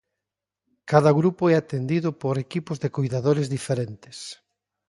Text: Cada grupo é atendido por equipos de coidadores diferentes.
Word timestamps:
Cada 0.91 1.11
grupo 1.19 1.43
é 1.53 1.55
atendido 1.57 2.09
por 2.21 2.35
equipos 2.45 2.77
de 2.83 2.89
coidadores 2.97 3.47
diferentes. 3.55 4.17